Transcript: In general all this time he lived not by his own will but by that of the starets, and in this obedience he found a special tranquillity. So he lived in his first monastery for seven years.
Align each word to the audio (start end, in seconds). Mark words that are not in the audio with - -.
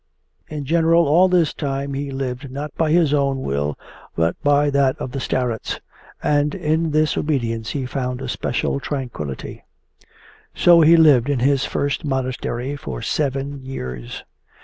In 0.49 0.65
general 0.65 1.05
all 1.05 1.27
this 1.29 1.53
time 1.53 1.93
he 1.93 2.09
lived 2.09 2.49
not 2.49 2.73
by 2.73 2.89
his 2.91 3.13
own 3.13 3.43
will 3.43 3.77
but 4.15 4.35
by 4.41 4.71
that 4.71 4.97
of 4.97 5.11
the 5.11 5.19
starets, 5.19 5.79
and 6.23 6.55
in 6.55 6.89
this 6.89 7.15
obedience 7.15 7.69
he 7.73 7.85
found 7.85 8.19
a 8.19 8.27
special 8.27 8.79
tranquillity. 8.79 9.63
So 10.55 10.81
he 10.81 10.97
lived 10.97 11.29
in 11.29 11.37
his 11.37 11.65
first 11.65 12.03
monastery 12.03 12.75
for 12.75 13.03
seven 13.03 13.63
years. 13.63 14.23